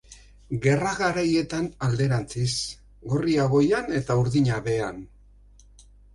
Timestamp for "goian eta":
3.53-4.19